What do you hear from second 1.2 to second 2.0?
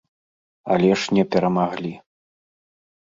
перамаглі.